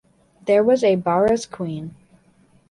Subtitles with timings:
[0.47, 1.93] There was a 'barra's queen.